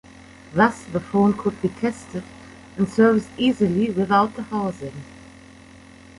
Thus, 0.55 0.81
the 0.85 0.99
phone 0.99 1.33
could 1.33 1.61
be 1.61 1.69
tested 1.69 2.23
and 2.75 2.89
serviced 2.89 3.29
easily 3.37 3.91
without 3.91 4.35
the 4.35 4.41
housing. 4.41 5.03